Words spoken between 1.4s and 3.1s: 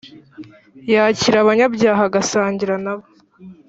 abanyabyaha agasangira na bo